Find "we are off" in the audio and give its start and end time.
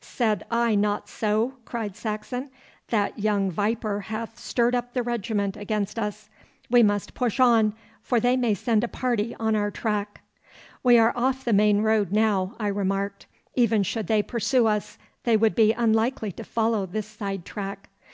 10.82-11.44